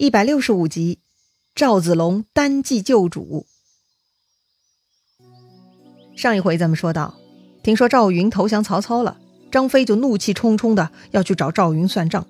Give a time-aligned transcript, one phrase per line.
[0.00, 1.00] 一百六十五集，
[1.56, 3.46] 赵子龙单骑救主。
[6.14, 7.16] 上一回咱们说到，
[7.64, 9.18] 听说赵云投降曹操了，
[9.50, 12.24] 张飞就怒气冲冲的要去找赵云算账。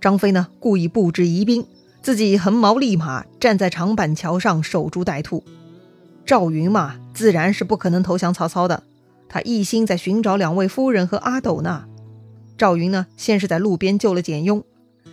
[0.00, 1.64] 张飞呢，故意布置疑兵，
[2.02, 5.44] 自己横矛立马站在长板桥上守株待兔。
[6.24, 8.82] 赵云嘛，自然是不可能投降曹操的，
[9.28, 11.84] 他一心在寻找两位夫人和阿斗呢。
[12.58, 14.64] 赵云呢，先是在路边救了简雍。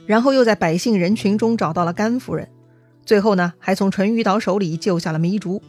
[0.05, 2.49] 然后又在百姓人群中找到了甘夫人，
[3.05, 5.61] 最后呢，还从淳于导手里救下了糜竺。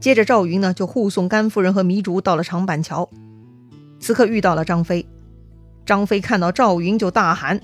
[0.00, 3.08] 接着赵云呢，就护送甘夫人和糜竺到了长板桥。
[4.00, 5.06] 此刻遇到了张飞，
[5.86, 7.60] 张飞看到赵云就大喊：“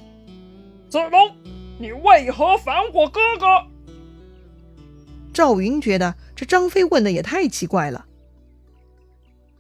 [0.89, 1.33] 子龙，
[1.79, 3.47] 你为何反我哥哥？”
[5.35, 8.07] 赵云觉得这张飞问的也太奇怪了。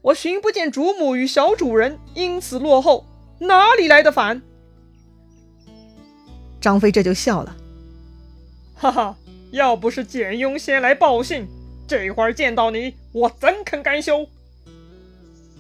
[0.03, 3.05] 我寻不见主母与小主人，因此落后，
[3.41, 4.41] 哪里来的反？
[6.61, 7.57] 张飞这就笑了，
[8.75, 9.17] 哈哈！
[9.51, 11.47] 要不是简雍先来报信，
[11.87, 14.27] 这会儿见到你，我怎肯甘休？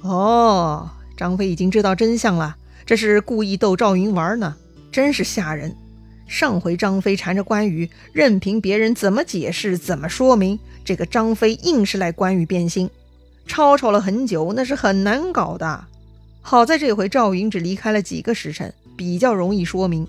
[0.03, 4.56] 哦，张飞已经知道真相了，这是故意逗赵云玩呢，
[4.92, 5.75] 真是吓人。
[6.27, 12.91] 上回张飞缠着关羽，任凭别人怎么解释、怎么说明，这个张飞硬是来关羽变心，
[13.47, 15.86] 吵吵了很久，那是很难搞的。
[16.42, 20.06] 好在这回赵云只离开了几个时辰，比较容易说明。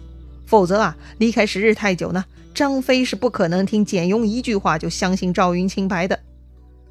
[0.50, 6.20] 否则啊，离开时日太久呢，张飞是不可能听简雍一句话就相信赵云清白的。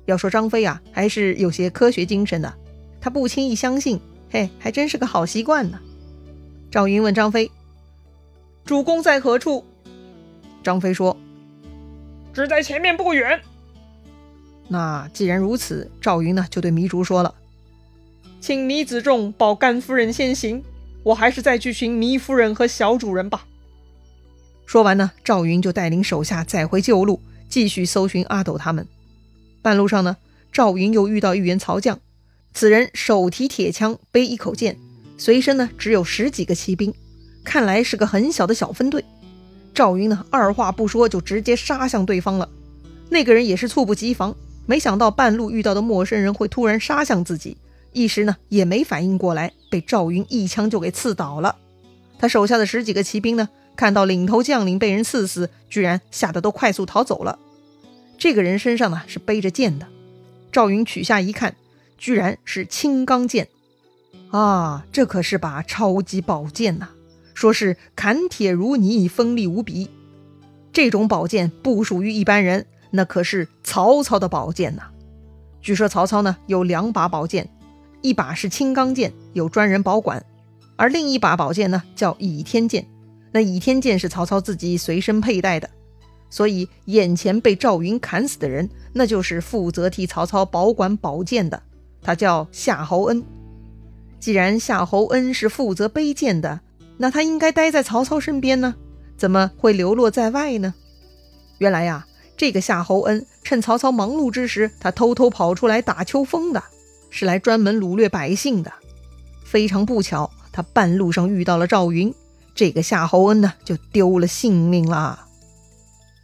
[0.04, 2.54] 要说张飞啊，还是有些科学精神的，
[3.00, 5.80] 他不轻易相信，嘿，还真是个好习惯呢。
[6.70, 7.50] 赵云问张飞
[8.64, 9.64] ：“主公在何处？”
[10.62, 11.16] 张飞说
[12.32, 13.40] ：“只在前面不远。”
[14.68, 17.34] 那既然如此，赵云呢就对糜竺说了
[18.40, 20.62] ：“请糜子重保甘夫人先行。”
[21.08, 23.46] 我还是再去寻糜夫人和小主人吧。
[24.66, 28.86] 说完呢，赵云就带领手下再回旧路，继续搜寻阿斗他们。
[29.62, 30.18] 半路上呢，
[30.52, 31.98] 赵云又遇到一员曹将，
[32.52, 34.76] 此人手提铁枪，背一口剑，
[35.16, 36.92] 随身呢只有十几个骑兵，
[37.42, 39.02] 看来是个很小的小分队。
[39.72, 42.46] 赵云呢，二话不说就直接杀向对方了。
[43.08, 44.36] 那个人也是猝不及防，
[44.66, 47.56] 没想到半路遇到的陌生人会突然杀向自己。
[47.94, 51.56] 一时呢也没反应过来，被赵云一枪就给刺倒了。
[52.18, 57.38] 他手下的十几个骑兵呢，看到领头将领被人刺死，居然吓得都快速逃走了。
[58.18, 59.86] 这个人身上呢是背着剑的，
[60.50, 61.54] 赵云取下一看，
[61.96, 63.48] 居然是青钢剑
[64.30, 64.84] 啊！
[64.90, 66.88] 这可是把超级宝剑呐，
[67.34, 69.88] 说是砍铁如泥，锋利无比。
[70.72, 74.82] 这种宝剑不属于一般人，那可是曹操的宝剑呐。
[75.62, 77.48] 据说曹操呢有两把宝剑。
[78.00, 80.20] 一把是青钢剑，有专人保管；
[80.76, 82.86] 而另一把宝剑呢，叫倚天剑。
[83.32, 85.68] 那倚天剑是曹操自己随身佩戴的，
[86.30, 91.62] 所以眼前被赵云砍死的人，那就是负责替曹操保管宝剑的，
[92.00, 93.22] 他叫夏侯恩。
[94.18, 96.60] 既然夏侯恩是负责背剑的，
[96.96, 98.74] 那他应该待在曹操身边呢，
[99.16, 100.74] 怎么会流落在外呢？
[101.58, 102.06] 原来呀，
[102.36, 106.62] 这个夏侯恩趁曹操忙碌之时，他偷偷跑出来打秋风的。
[107.10, 108.72] 是来专门掳掠百姓的，
[109.44, 112.12] 非常不巧，他半路上遇到了赵云，
[112.54, 115.26] 这个夏侯恩呢就丢了性命了。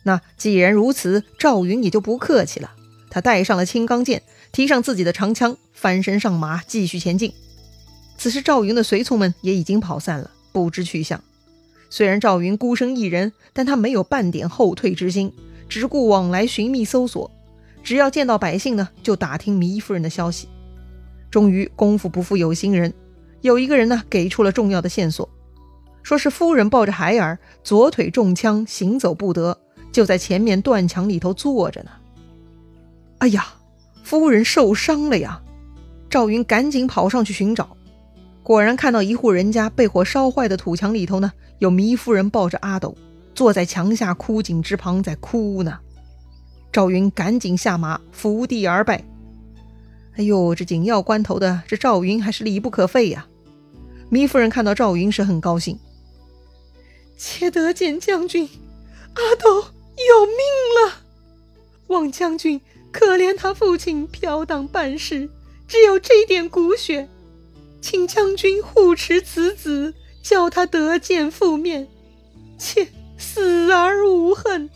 [0.03, 2.73] 那既然如此，赵云也就不客气了，
[3.09, 4.23] 他带上了青钢剑，
[4.53, 7.33] 提上自己的长枪，翻身上马，继续前进。
[8.19, 11.21] 此时赵云的随从们也已经跑散了，不知去向。
[11.89, 15.33] 虽然赵云孤身一人，但他没有半点后退之心，
[15.69, 17.31] 只顾往来寻觅搜索，
[17.83, 20.49] 只要见到百姓呢，就打听糜夫人的消息。
[21.35, 22.95] 终于功夫不负有心人，
[23.41, 25.29] 有一个人呢给出了重要的线索，
[26.05, 29.59] 说是夫人抱着孩儿，左腿中枪，行走不得，
[29.91, 31.91] 就在前面断墙里头坐着呢。
[33.19, 33.49] 哎呀，
[34.05, 35.43] 夫人受伤了呀！
[36.09, 37.77] 赵云赶紧跑上去寻找，
[38.45, 42.97] 果然看到一户人家被火烧坏的土墙里头呢，有糜夫人抱着阿斗，
[43.35, 45.81] 坐在墙下枯井之旁在哭呢。
[46.71, 49.05] 赵云赶紧下马伏地而拜。
[50.17, 53.27] 哎呦，这紧要关头的，这赵云还是离不可废呀！
[54.11, 55.77] 糜夫人看到赵云是很高兴，
[57.17, 58.49] 且得见将军，
[59.15, 60.37] 阿斗有命
[60.87, 61.01] 了。
[61.89, 62.61] 望将军
[62.93, 65.29] 可怜他父亲飘荡半世，
[65.67, 67.09] 只有这点骨血，
[67.81, 71.89] 请将军护持此子，叫他得见父面，
[72.57, 72.87] 且
[73.19, 74.71] 死而无恨。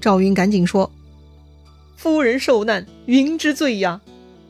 [0.00, 0.90] 赵云赶紧说。
[1.96, 4.00] 夫人受难，云之罪呀，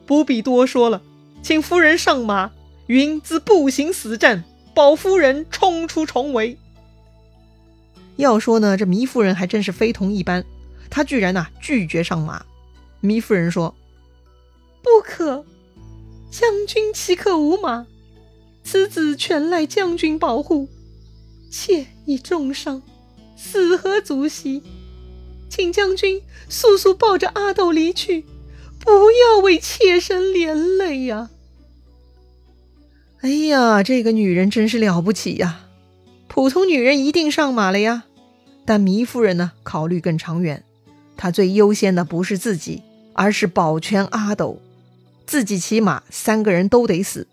[0.05, 1.01] 不必多说了，
[1.43, 2.51] 请夫人上马，
[2.87, 4.45] 云自步行死战，
[4.75, 6.59] 保夫人冲出重围。
[8.17, 10.45] 要说呢，这糜夫人还真是非同一般，
[10.91, 12.45] 她居然呐拒绝上马。
[13.03, 13.75] 糜夫人说
[14.83, 15.45] ：“不可，
[16.31, 17.87] 将军岂可无马？
[18.65, 20.69] 此子全赖将军保护，
[21.51, 22.83] 妾已重伤，
[23.37, 24.63] 死何足惜？
[25.49, 28.25] 请将军速速抱着阿斗离去，
[28.79, 31.31] 不要为妾身连累呀！”
[33.23, 35.63] 哎呀，这个女人真是了不起呀！
[36.29, 38.05] 普通女人一定上马了呀，
[38.65, 39.53] 但糜夫人呢？
[39.63, 40.63] 考虑更长远，
[41.17, 42.83] 她最优先的不是自己，
[43.15, 44.61] 而是保全阿斗。
[45.27, 47.27] 自己骑马，三个人都得死；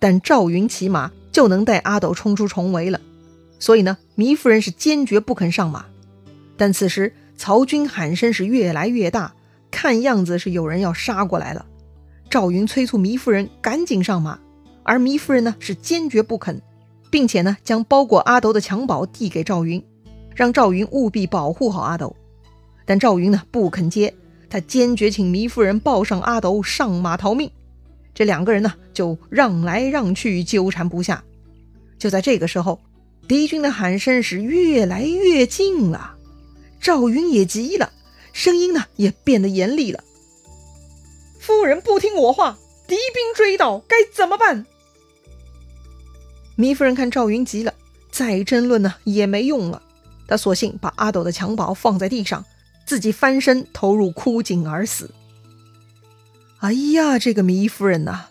[0.00, 3.00] 但赵云骑马，就能带阿斗冲出重围了。
[3.60, 5.86] 所以呢，糜夫人是坚决不肯上马。
[6.56, 9.34] 但此时曹军喊声是越来越大，
[9.70, 11.66] 看样子是有人要杀过来了。
[12.30, 14.38] 赵云催促糜夫人赶紧上马，
[14.82, 16.60] 而糜夫人呢是坚决不肯。
[17.08, 19.82] 并且呢，将包裹阿斗的襁褓递给赵云，
[20.34, 22.14] 让赵云务必保护好阿斗。
[22.84, 24.12] 但赵云呢不肯接，
[24.50, 27.48] 他坚决请糜夫人抱上阿斗上马逃命。
[28.12, 31.22] 这两个人呢就让来让去，纠缠不下。
[31.96, 32.80] 就在这个时候，
[33.28, 36.15] 敌军的喊声是越来越近了，
[36.80, 37.92] 赵云也急了，
[38.32, 40.04] 声音呢也变得严厉了
[41.40, 44.66] ：“夫人不听我话，敌兵追到，该怎么办？”
[46.56, 47.74] 糜夫人看赵云急了，
[48.10, 49.82] 再争论呢也没用了。
[50.28, 52.44] 她索性把阿斗的襁褓放在地上，
[52.86, 55.10] 自己翻身投入枯井而死。
[56.58, 58.26] 哎呀，这个糜夫人呐，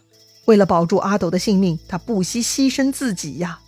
[0.45, 3.59] 为了保住阿斗的性命，她不惜牺牲自己呀。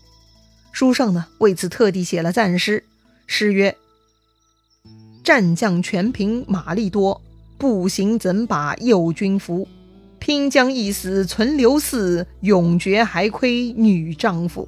[0.72, 2.84] 书上呢为此特地写了赞诗，
[3.28, 3.78] 诗曰
[5.28, 7.22] ：“战将全凭马力多，
[7.58, 9.68] 步行怎把右军服？”
[10.20, 14.66] 拼将一死存留四，永绝还亏女丈夫。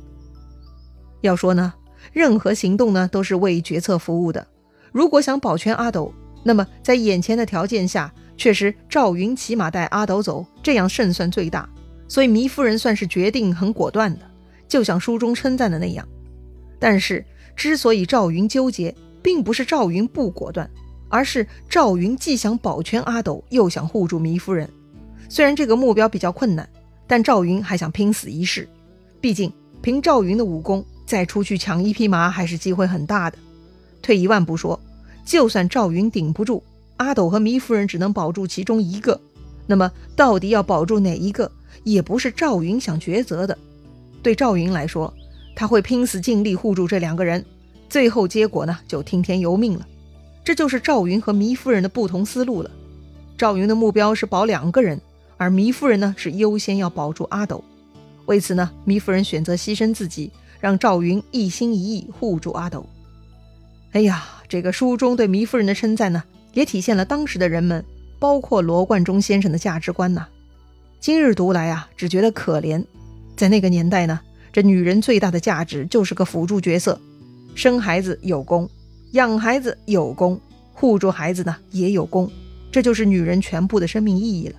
[1.21, 1.73] 要说呢，
[2.11, 4.45] 任何行动呢都是为决策服务的。
[4.91, 6.13] 如果想保全阿斗，
[6.43, 11.69] 那么在眼前的条件下，确实赵云骑马带阿斗走，这样胜算最大。
[12.09, 14.29] 所以糜夫人算是决定很果断的，
[14.67, 16.05] 就像书中称赞的那样。
[16.77, 17.23] 但是
[17.55, 20.69] 之所以赵云纠结，并不是赵云不果断，
[21.09, 24.69] 而是赵云既想保全阿斗，又想护住糜夫人。
[25.27, 26.67] 虽然这个目标比较困难，
[27.05, 28.67] 但赵云还想拼死一试。
[29.21, 29.51] 毕竟
[29.81, 33.37] 凭赵云的武功，再出去抢一匹马还是机会很大的。
[34.01, 34.79] 退一万步说，
[35.25, 36.63] 就算赵云顶不住，
[36.97, 39.19] 阿斗和糜夫人只能保住其中一个。
[39.67, 41.51] 那么到底要保住哪一个，
[41.83, 43.57] 也不是赵云想抉择的。
[44.23, 45.13] 对赵云来说，
[45.55, 47.45] 他会拼死尽力护住这两个人，
[47.89, 49.87] 最后结果呢，就听天由命了。
[50.43, 52.69] 这就是赵云和糜夫人的不同思路了。
[53.37, 54.99] 赵云的目标是保两个人。
[55.37, 57.63] 而糜夫人呢，是优先要保住阿斗。
[58.25, 62.85] 为此呢，糜夫人选择牺牲自己，让赵云一心一意护住阿斗。
[63.93, 66.21] 哎呀，这个书中对糜夫人的称赞呢，
[66.51, 67.85] 也体现了当时的人们，
[68.19, 70.27] 包括罗贯中先生的价值观呐。
[70.99, 72.83] 今日读来啊，只觉得可怜。
[73.37, 74.19] 在那个年代呢，
[74.51, 76.99] 这女人最大的价值就是个辅助角色，
[77.59, 78.69] 生孩子有功，
[79.11, 80.39] 养孩子有功，
[80.71, 82.31] 护住孩子呢也有功，
[82.71, 84.55] 这就是女人全部的生命意义了。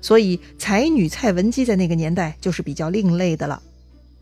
[0.00, 3.60] 所以，才女蔡文姬在那个年代就是比较另类的了，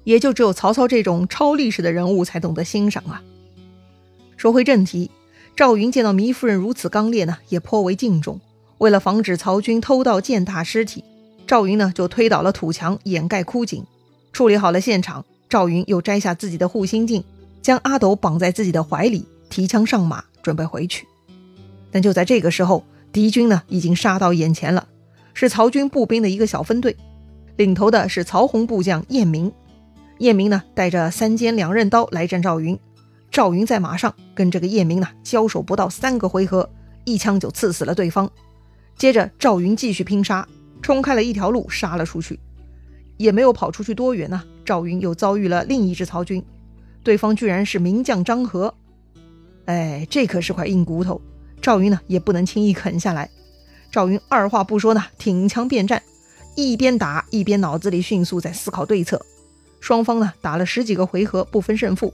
[0.04, 3.22] 也就只有曹操这种超历史的人物才懂得欣赏啊。
[4.38, 5.10] 说回正题，
[5.54, 8.40] 赵云见到糜夫人如此刚烈呢，也颇为敬重。
[8.78, 11.04] 为了防止曹军偷盗践踏尸体，
[11.46, 13.84] 赵云呢就推倒了土墙掩盖枯井。
[14.32, 17.22] 处理好了现场，赵云又摘下自己的护心镜，
[17.68, 21.06] 将阿斗绑在自己的怀里，提枪上马，准备回去。
[21.90, 22.82] 但就在这个时候，
[23.12, 24.88] 敌军呢已经杀到眼前了。
[25.34, 26.96] 是曹军步兵的一个小分队，
[27.56, 29.52] 领头的是曹洪部将晏明。
[30.20, 32.78] 晏明呢，带着三尖两刃刀来战赵云。
[33.30, 36.70] 赵云在马上跟这个晏明呢交手不到三个回合，
[37.04, 38.30] 一枪就刺死了对方。
[38.96, 40.48] 接着赵云继续拼杀，
[40.80, 42.40] 冲开了一条路杀了出去，
[43.18, 46.42] 也没有跑出去多远呢，赵云又遭遇了另一支曹军，
[47.08, 48.74] 对方居然是名将张合。
[49.64, 51.18] 哎，这可是块硬骨头，
[51.62, 53.30] 赵云呢也不能轻易啃下来。
[53.90, 56.02] 赵云二话不说呢，挺枪便战，
[56.54, 59.24] 一边打一边脑子里迅速在思考对策。
[59.80, 62.12] 双方呢打了十几个回合不分胜负，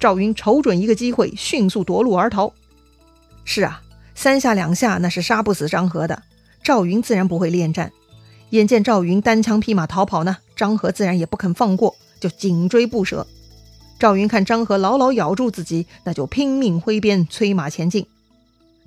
[0.00, 2.52] 赵云瞅准一个机会，迅速夺路而逃。
[3.44, 3.80] 是啊，
[4.16, 6.20] 三下两下那是杀不死张合的，
[6.64, 7.92] 赵云自然不会恋战。
[8.50, 13.24] 眼见赵云单枪匹马逃跑呢，张合自然也不肯放过，就紧追不舍。
[14.02, 18.04] 赵云看张合牢牢咬住自己，那就拼命挥鞭催马前进。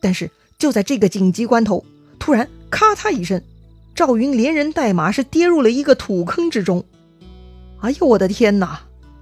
[0.01, 0.29] 但是
[0.60, 1.86] 就在这个紧急关头。
[2.19, 3.41] 突然，咔嚓一声，
[3.95, 6.84] 赵云连人带马是跌入了一个土坑之中。
[7.79, 8.81] 哎呦，我的天哪！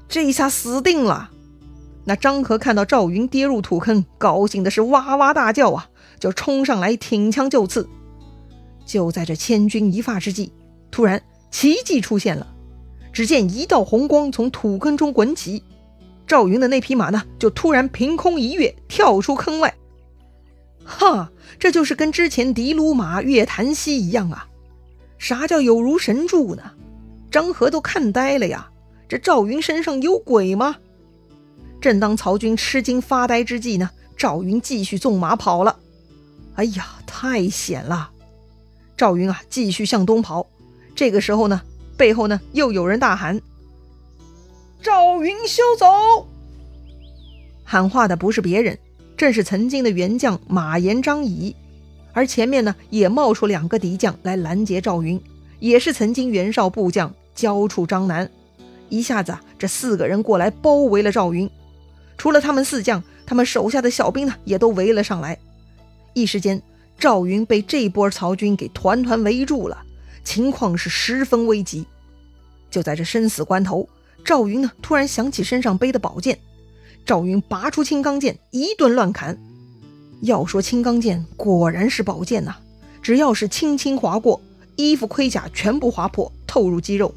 [0.10, 1.30] 这下死定了！
[2.06, 7.88] 那张合看到赵云跌入土坑，高兴的是哇哇大叫啊，就冲上来挺枪就刺。
[8.84, 10.52] 就在这千钧一发之际，
[10.90, 11.22] 突然
[11.52, 12.48] 奇迹出现了，
[13.12, 15.62] 只见一道红光从土坑中滚起，
[16.26, 19.74] 赵云的那匹马呢，就突然凭空一跃，跳出坑外。
[20.84, 24.48] 哈，这就是跟之前的卢马跃檀溪一样啊！
[25.18, 26.64] 啥叫有如神助呢？
[27.32, 28.70] 张合都看呆了呀！
[29.08, 30.76] 这赵云身上有鬼吗？
[31.80, 35.78] 正当曹军吃惊发呆之际呢，赵云继续纵马跑了。
[36.56, 38.12] 哎呀，太险了！
[38.98, 40.48] 赵云啊，继续向东跑。
[40.96, 41.62] 这个时候呢，
[41.98, 43.42] 背后呢又有人大喊
[44.84, 46.28] ：“赵云休走！”
[47.66, 48.78] 喊话的不是别人。
[49.16, 51.56] 正是曾经的元将马延、张仪，
[52.14, 55.22] 而前面呢也冒出两个敌将来拦截赵云，
[55.60, 58.30] 也是曾经袁绍部将交出张南。
[58.90, 61.50] 一下子啊，这四个人过来包围了赵云。
[62.18, 65.38] 除了他们四将，他们手下的小兵呢也都围了上来。
[66.14, 66.62] 一时间，
[66.98, 69.84] 赵云被这波曹军给团团围住了，
[70.24, 71.86] 情况是十分危急。
[72.72, 73.88] 就在这生死关头，
[74.24, 76.40] 赵云呢突然想起身上背的宝剑。
[77.06, 79.38] 赵云拔出青钢剑，一顿乱砍。
[80.22, 82.56] 要说青钢剑果然是宝剑呐，
[83.02, 84.42] 只要是轻轻划过，
[84.78, 87.14] 衣服盔甲全部划破，透入肌肉。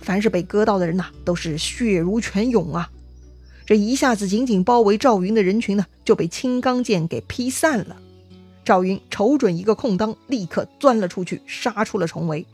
[0.00, 2.90] 凡是被割到的人呐，都是血如泉涌啊！
[3.66, 7.96] 这一下子，紧紧包围赵云的人群呢，就被青钢剑给劈散了。
[8.64, 12.46] 赵云瞅准一个空当，立刻钻了出去，杀出了重围。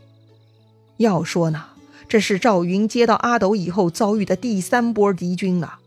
[0.97, 1.65] 要说呢，
[2.11, 5.79] 这是赵云接到阿斗以后遭遇的第三波敌军啊！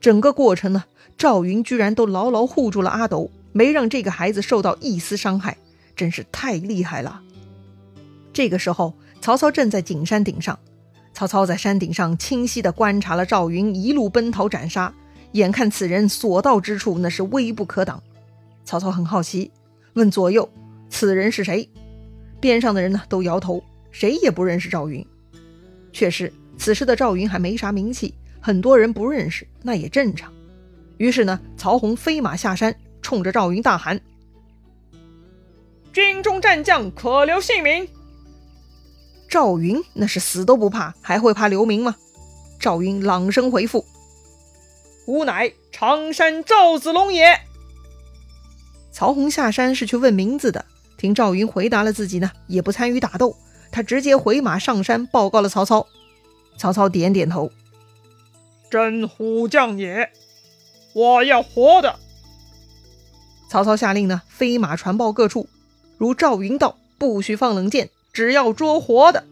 [0.00, 0.84] 整个过程呢，
[1.18, 5.58] 赵云居然都牢牢护住了阿斗，没让这个孩子受到一丝伤害，
[5.94, 7.20] 真是太厉害了。
[8.32, 10.58] 这个时候，曹操正在景山顶上，
[11.12, 14.94] 曹操在山顶上清晰地观察了赵云一路奔逃斩杀，
[15.32, 18.02] 眼看此人所到之处那是威不可挡。
[18.64, 19.50] 曹操很好奇，
[19.92, 20.48] 问左右
[20.88, 21.68] ：“此人是谁？”
[22.40, 25.06] 边上的人呢都摇头，谁也不认识赵云。
[25.98, 28.14] 确实，此时的赵云还没啥名气。
[28.40, 30.32] 很多人不认识，那也正常。
[30.96, 34.00] 于是呢，曹洪飞马下山，冲着赵云大喊
[35.92, 37.88] ：“军中战将可留姓名。”
[39.28, 41.96] 赵云那是死都不怕，还会怕留名吗？
[42.60, 43.84] 赵云朗声回复
[45.08, 47.36] ：“吾乃常山赵子龙也。”
[48.94, 50.64] 曹洪下山是去问名字的，
[50.96, 53.36] 听赵云回答了自己呢，也不参与打斗，
[53.70, 55.86] 他直接回马上山报告了曹操。
[56.56, 57.50] 曹操点点头。
[58.70, 60.10] 真虎将也，
[60.92, 61.98] 我要活的。
[63.48, 65.48] 曹操下令呢，飞马传报各处，
[65.96, 69.24] 如赵云到，不许放冷箭，只要捉活的。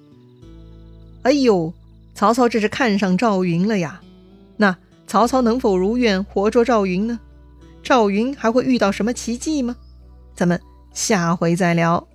[1.23, 1.75] 哎呦，
[2.15, 4.01] 曹操这是看上赵云了呀？
[4.57, 4.77] 那
[5.07, 7.21] 曹操能否如愿活捉赵云呢？
[7.83, 9.77] 赵云还会遇到什么奇迹吗？
[10.35, 10.59] 咱们
[10.95, 12.07] 下回再聊。